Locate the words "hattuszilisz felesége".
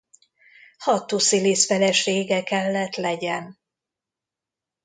0.77-2.43